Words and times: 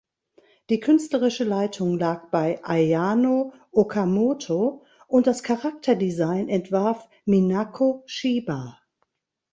Die 0.71 0.79
künstlerische 0.79 1.43
Leitung 1.43 1.99
lag 1.99 2.31
bei 2.31 2.59
Ayano 2.65 3.53
Okamoto 3.71 4.83
und 5.07 5.27
das 5.27 5.43
Charakterdesign 5.43 6.49
entwarf 6.49 7.07
Minako 7.25 8.01
Shiba. 8.07 8.79